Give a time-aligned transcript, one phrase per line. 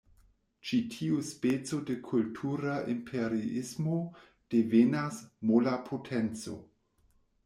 [0.67, 3.97] Ĉi tiu speco de kultura imperiismo
[4.55, 6.57] devenas "mola potenco".